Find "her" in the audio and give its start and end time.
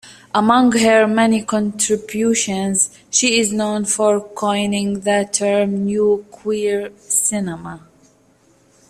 0.79-1.05